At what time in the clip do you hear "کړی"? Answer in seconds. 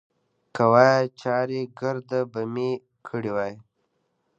3.07-3.31